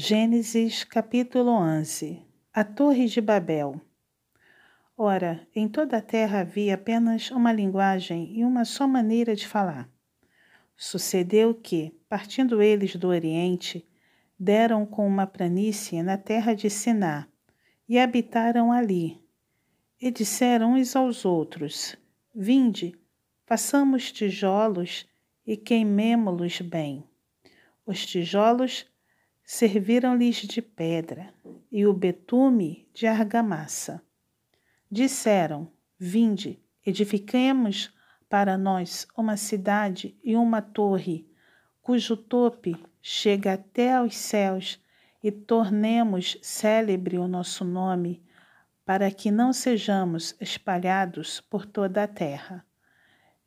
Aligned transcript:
Gênesis 0.00 0.84
capítulo 0.84 1.50
11 1.50 2.22
A 2.54 2.62
Torre 2.62 3.06
de 3.06 3.20
Babel 3.20 3.80
Ora, 4.96 5.44
em 5.52 5.66
toda 5.66 5.96
a 5.96 6.00
terra 6.00 6.38
havia 6.38 6.76
apenas 6.76 7.32
uma 7.32 7.50
linguagem 7.50 8.32
e 8.32 8.44
uma 8.44 8.64
só 8.64 8.86
maneira 8.86 9.34
de 9.34 9.44
falar. 9.44 9.90
Sucedeu 10.76 11.52
que, 11.52 11.92
partindo 12.08 12.62
eles 12.62 12.94
do 12.94 13.08
Oriente, 13.08 13.84
deram 14.38 14.86
com 14.86 15.04
uma 15.04 15.26
planície 15.26 16.00
na 16.00 16.16
terra 16.16 16.54
de 16.54 16.70
Siná 16.70 17.26
e 17.88 17.98
habitaram 17.98 18.70
ali. 18.70 19.20
E 20.00 20.12
disseram 20.12 20.74
uns 20.74 20.94
aos 20.94 21.24
outros: 21.24 21.96
Vinde, 22.32 22.94
façamos 23.44 24.12
tijolos 24.12 25.08
e 25.44 25.56
queimemo-los 25.56 26.60
bem. 26.60 27.02
Os 27.84 28.06
tijolos 28.06 28.86
serviram-lhes 29.50 30.36
de 30.42 30.60
pedra 30.60 31.32
e 31.72 31.86
o 31.86 31.94
betume 31.94 32.86
de 32.92 33.06
argamassa. 33.06 34.02
Disseram: 34.92 35.72
Vinde, 35.98 36.62
edifiquemos 36.84 37.90
para 38.28 38.58
nós 38.58 39.08
uma 39.16 39.38
cidade 39.38 40.14
e 40.22 40.36
uma 40.36 40.60
torre, 40.60 41.26
cujo 41.80 42.14
tope 42.14 42.76
chega 43.00 43.54
até 43.54 43.94
aos 43.94 44.18
céus, 44.18 44.78
e 45.24 45.32
tornemos 45.32 46.36
célebre 46.42 47.16
o 47.16 47.26
nosso 47.26 47.64
nome, 47.64 48.22
para 48.84 49.10
que 49.10 49.30
não 49.30 49.54
sejamos 49.54 50.36
espalhados 50.38 51.40
por 51.40 51.64
toda 51.64 52.02
a 52.02 52.06
terra. 52.06 52.66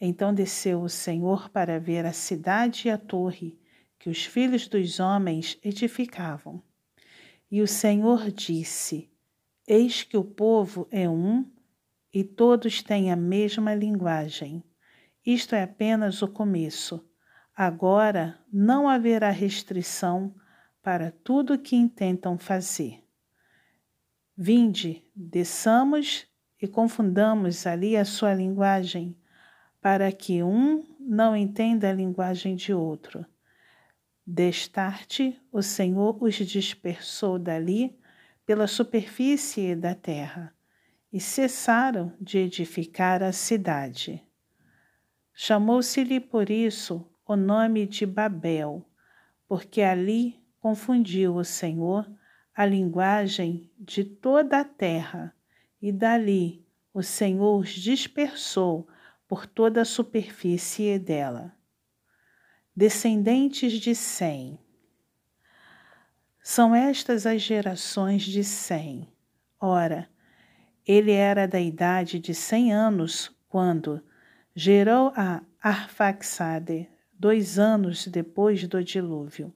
Então 0.00 0.32
desceu 0.32 0.80
o 0.80 0.88
Senhor 0.88 1.50
para 1.50 1.78
ver 1.78 2.06
a 2.06 2.12
cidade 2.14 2.88
e 2.88 2.90
a 2.90 2.96
torre 2.96 3.59
que 4.00 4.08
os 4.08 4.24
filhos 4.24 4.66
dos 4.66 4.98
homens 4.98 5.58
edificavam. 5.62 6.62
E 7.50 7.60
o 7.60 7.68
Senhor 7.68 8.30
disse: 8.30 9.10
Eis 9.68 10.02
que 10.02 10.16
o 10.16 10.24
povo 10.24 10.88
é 10.90 11.06
um 11.06 11.44
e 12.12 12.24
todos 12.24 12.82
têm 12.82 13.12
a 13.12 13.16
mesma 13.16 13.74
linguagem. 13.74 14.64
Isto 15.24 15.54
é 15.54 15.62
apenas 15.62 16.22
o 16.22 16.28
começo. 16.28 17.06
Agora 17.54 18.38
não 18.50 18.88
haverá 18.88 19.30
restrição 19.30 20.34
para 20.82 21.12
tudo 21.22 21.54
o 21.54 21.58
que 21.58 21.76
intentam 21.76 22.38
fazer. 22.38 23.04
Vinde, 24.34 25.04
desçamos 25.14 26.26
e 26.60 26.66
confundamos 26.66 27.66
ali 27.66 27.98
a 27.98 28.06
sua 28.06 28.32
linguagem, 28.32 29.14
para 29.78 30.10
que 30.10 30.42
um 30.42 30.86
não 30.98 31.36
entenda 31.36 31.90
a 31.90 31.92
linguagem 31.92 32.56
de 32.56 32.72
outro. 32.72 33.26
Destarte, 34.32 35.36
o 35.50 35.60
Senhor 35.60 36.22
os 36.22 36.36
dispersou 36.36 37.36
dali 37.36 37.98
pela 38.46 38.68
superfície 38.68 39.74
da 39.74 39.92
terra 39.92 40.54
e 41.12 41.18
cessaram 41.18 42.12
de 42.20 42.38
edificar 42.38 43.24
a 43.24 43.32
cidade. 43.32 44.24
Chamou-se-lhe 45.34 46.20
por 46.20 46.48
isso 46.48 47.04
o 47.26 47.34
nome 47.34 47.88
de 47.88 48.06
Babel, 48.06 48.88
porque 49.48 49.82
ali 49.82 50.40
confundiu 50.60 51.34
o 51.34 51.44
Senhor 51.44 52.08
a 52.54 52.64
linguagem 52.64 53.68
de 53.76 54.04
toda 54.04 54.60
a 54.60 54.64
terra, 54.64 55.34
e 55.82 55.90
dali 55.90 56.64
o 56.94 57.02
Senhor 57.02 57.58
os 57.58 57.70
dispersou 57.70 58.86
por 59.26 59.44
toda 59.44 59.82
a 59.82 59.84
superfície 59.84 61.00
dela 61.00 61.52
descendentes 62.74 63.72
de 63.72 63.94
Sem. 63.94 64.58
São 66.42 66.74
estas 66.74 67.26
as 67.26 67.42
gerações 67.42 68.22
de 68.22 68.42
Sem. 68.42 69.08
Ora, 69.60 70.08
ele 70.86 71.12
era 71.12 71.46
da 71.46 71.60
idade 71.60 72.18
de 72.18 72.34
cem 72.34 72.72
anos 72.72 73.30
quando 73.48 74.02
gerou 74.54 75.12
a 75.14 75.42
Arfaxade, 75.62 76.88
dois 77.12 77.58
anos 77.58 78.06
depois 78.06 78.66
do 78.66 78.82
dilúvio. 78.82 79.54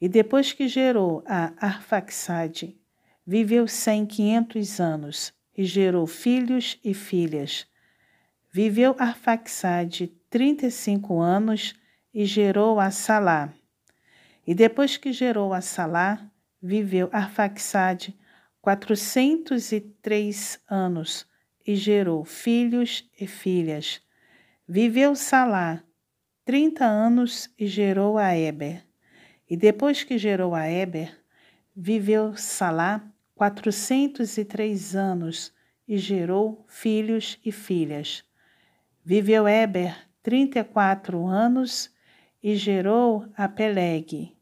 E 0.00 0.08
depois 0.08 0.52
que 0.52 0.68
gerou 0.68 1.22
a 1.26 1.52
Arfaxade, 1.58 2.78
viveu 3.26 3.66
cem 3.66 4.06
quinhentos 4.06 4.80
anos 4.80 5.34
e 5.56 5.64
gerou 5.64 6.06
filhos 6.06 6.78
e 6.84 6.94
filhas. 6.94 7.66
Viveu 8.50 8.94
Arfaxade 8.98 10.06
trinta 10.30 10.66
e 10.66 10.70
cinco 10.70 11.20
anos 11.20 11.74
e 12.16 12.24
gerou 12.24 12.80
a 12.80 12.90
Salá. 12.90 13.52
E 14.46 14.54
depois 14.54 14.96
que 14.96 15.12
gerou 15.12 15.52
a 15.52 15.60
Salá, 15.60 16.30
viveu 16.62 17.10
Arfaxade 17.12 18.18
quatrocentos 18.62 19.70
e 19.70 19.82
três 19.82 20.58
anos 20.66 21.26
e 21.66 21.76
gerou 21.76 22.24
filhos 22.24 23.06
e 23.20 23.26
filhas. 23.26 24.00
Viveu 24.66 25.14
Salá 25.14 25.82
trinta 26.42 26.86
anos 26.86 27.50
e 27.58 27.66
gerou 27.66 28.16
a 28.16 28.34
Eber. 28.34 28.82
E 29.50 29.54
depois 29.54 30.02
que 30.02 30.16
gerou 30.16 30.54
a 30.54 30.70
Eber, 30.70 31.14
viveu 31.76 32.34
Salá 32.34 33.06
quatrocentos 33.34 34.38
e 34.38 34.44
três 34.46 34.96
anos 34.96 35.52
e 35.86 35.98
gerou 35.98 36.64
filhos 36.66 37.38
e 37.44 37.52
filhas. 37.52 38.24
Viveu 39.04 39.46
Eber 39.46 39.94
trinta 40.22 40.60
e 40.60 40.64
quatro 40.64 41.26
anos 41.26 41.94
e 42.46 42.54
gerou 42.54 43.26
a 43.36 43.48
Peleg. 43.48 44.32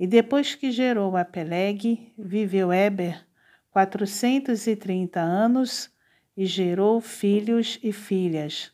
E 0.00 0.04
depois 0.04 0.56
que 0.56 0.72
gerou 0.72 1.16
a 1.16 1.24
Peleg, 1.24 2.12
viveu 2.18 2.72
Eber 2.72 3.24
quatrocentos 3.70 4.66
e 4.66 4.74
trinta 4.74 5.20
anos 5.20 5.88
e 6.36 6.44
gerou 6.44 7.00
filhos 7.00 7.78
e 7.84 7.92
filhas. 7.92 8.72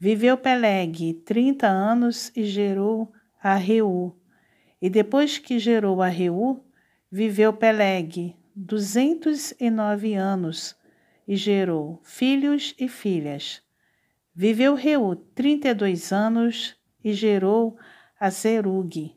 Viveu 0.00 0.36
Peleg 0.36 1.14
trinta 1.24 1.68
anos 1.68 2.32
e 2.34 2.42
gerou 2.44 3.12
a 3.40 3.54
Reu. 3.54 4.18
E 4.80 4.90
depois 4.90 5.38
que 5.38 5.60
gerou 5.60 6.02
a 6.02 6.08
Reu, 6.08 6.60
viveu 7.08 7.52
Peleg 7.52 8.34
duzentos 8.52 9.54
e 9.60 9.70
nove 9.70 10.14
anos 10.14 10.74
e 11.28 11.36
gerou 11.36 12.00
filhos 12.02 12.74
e 12.76 12.88
filhas. 12.88 13.62
Viveu 14.34 14.74
Reu 14.74 15.14
trinta 15.36 15.68
e 15.68 15.74
dois 15.74 16.10
anos 16.10 16.81
e 17.04 17.12
gerou 17.12 17.76
a 18.18 18.30
Serug. 18.30 19.16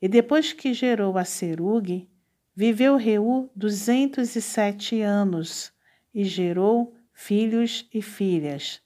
E 0.00 0.08
depois 0.08 0.52
que 0.52 0.72
gerou 0.72 1.18
a 1.18 1.24
Serug, 1.24 2.08
viveu 2.54 2.96
Reu 2.96 3.50
duzentos 3.54 4.36
e 4.36 4.42
sete 4.42 5.00
anos 5.00 5.72
e 6.14 6.24
gerou 6.24 6.94
filhos 7.12 7.88
e 7.92 8.00
filhas. 8.00 8.80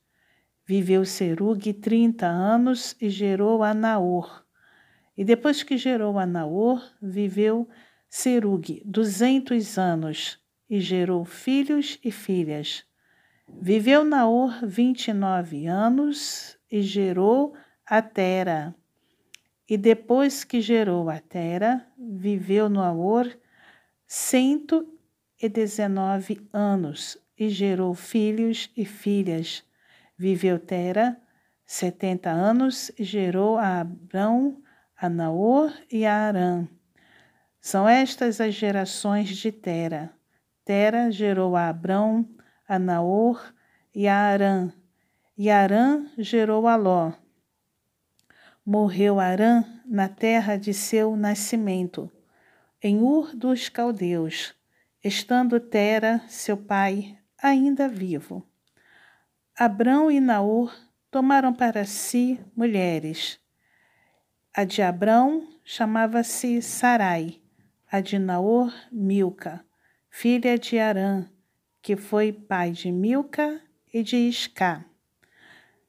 Viveu 0.67 1.05
Serug 1.05 1.73
trinta 1.75 2.27
anos 2.27 2.97
e 3.01 3.09
gerou 3.11 3.63
a 3.63 3.75
Naor. 3.75 4.45
E 5.17 5.25
depois 5.25 5.63
que 5.63 5.77
gerou 5.77 6.19
a 6.19 6.27
Naor, 6.27 6.83
viveu 7.01 7.69
Serug 8.09 8.83
duzentos 8.85 9.79
anos 9.79 10.39
e 10.69 10.81
gerou 10.81 11.25
filhos 11.25 11.99
e 12.03 12.11
filhas. 12.11 12.85
Viveu 13.61 14.05
Naor 14.05 14.67
vinte 14.67 15.09
e 15.09 15.13
nove 15.13 15.67
anos 15.67 16.57
e 16.71 16.81
gerou 16.81 17.55
a 17.87 18.01
Tera. 18.01 18.75
E 19.69 19.77
depois 19.77 20.45
que 20.45 20.61
gerou 20.61 21.09
a 21.11 21.19
Tera, 21.21 21.87
viveu 21.99 22.69
no 22.69 22.81
e 25.41 25.49
dezenove 25.49 26.47
anos 26.53 27.19
e 27.39 27.49
gerou 27.49 27.95
filhos 27.95 28.71
e 28.77 28.85
filhas. 28.85 29.65
Viveu 30.17 30.59
Tera 30.59 31.21
setenta 31.67 32.31
anos 32.31 32.91
e 32.99 33.05
gerou 33.05 33.59
a 33.59 33.81
Abrão, 33.81 34.63
a 34.97 35.09
Naor 35.09 35.73
e 35.91 36.07
a 36.07 36.15
Arã. 36.29 36.69
São 37.61 37.89
estas 37.89 38.41
as 38.41 38.55
gerações 38.55 39.37
de 39.37 39.51
Tera. 39.51 40.13
Tera 40.65 41.11
gerou 41.11 41.57
a 41.57 41.69
Abrão, 41.69 42.29
a 42.69 42.79
Naor 42.79 43.55
e 43.95 44.07
a 44.07 44.17
Arã. 44.17 44.73
E 45.37 45.51
Arã 45.51 46.07
gerou 46.19 46.69
a 46.69 46.77
Ló 46.77 47.13
morreu 48.65 49.21
Arã 49.21 49.63
na 49.85 50.09
terra 50.09 50.57
de 50.57 50.73
seu 50.73 51.15
nascimento, 51.17 52.11
em 52.83 53.03
Ur 53.03 53.37
dos 53.37 53.69
Caldeus, 53.69 54.55
estando 55.03 55.61
Tera, 55.61 56.23
seu 56.29 56.57
pai, 56.57 57.19
ainda 57.43 57.89
vivo. 57.89 58.47
Abrão 59.57 60.11
e 60.11 60.19
Naor 60.19 60.75
tomaram 61.11 61.53
para 61.53 61.85
si 61.85 62.41
mulheres. 62.57 63.39
A 64.53 64.65
de 64.65 64.81
Abrão 64.81 65.47
chamava-se 65.63 66.63
Sarai, 66.63 67.41
a 67.91 68.01
de 68.01 68.19
Naor, 68.19 68.73
Milca, 68.91 69.65
filha 70.09 70.59
de 70.59 70.79
Arã, 70.79 71.29
que 71.83 71.97
foi 71.97 72.33
pai 72.33 72.71
de 72.71 72.91
Milca 72.91 73.61
e 73.93 74.03
de 74.03 74.17
Iscá. 74.17 74.85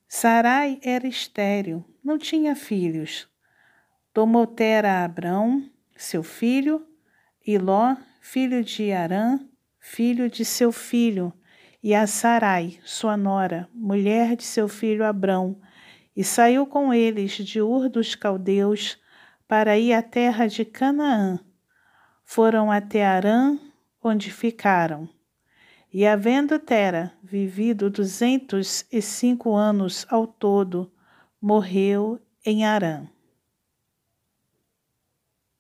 Sarai 0.07 0.79
era 0.83 1.07
estéril, 1.07 1.83
não 2.05 2.19
tinha 2.19 2.55
filhos. 2.55 3.27
Tomou 4.13 4.45
Tera 4.45 4.91
a 4.91 5.05
Abrão, 5.05 5.67
seu 5.97 6.21
filho, 6.21 6.85
e 7.45 7.57
Ló, 7.57 7.95
filho 8.21 8.63
de 8.63 8.91
Arã, 8.91 9.39
filho 9.79 10.29
de 10.29 10.45
seu 10.45 10.71
filho, 10.71 11.33
e 11.81 11.95
a 11.95 12.05
Sarai, 12.05 12.79
sua 12.83 13.17
nora, 13.17 13.67
mulher 13.73 14.35
de 14.35 14.43
seu 14.43 14.67
filho 14.67 15.03
Abrão, 15.03 15.59
e 16.15 16.23
saiu 16.23 16.67
com 16.67 16.93
eles 16.93 17.31
de 17.31 17.59
Ur 17.59 17.89
dos 17.89 18.13
Caldeus 18.13 18.99
para 19.47 19.77
ir 19.77 19.93
à 19.93 20.01
terra 20.01 20.47
de 20.47 20.63
Canaã. 20.63 21.39
Foram 22.23 22.71
até 22.71 23.05
Arã, 23.05 23.57
onde 24.01 24.31
ficaram. 24.31 25.09
E 25.91 26.05
havendo 26.05 26.59
Tera 26.59 27.13
vivido 27.23 27.89
duzentos 27.89 28.85
e 28.91 29.01
cinco 29.01 29.55
anos 29.55 30.05
ao 30.09 30.25
todo, 30.25 30.91
morreu 31.45 32.19
em 32.43 32.65
Arã. 32.65 33.05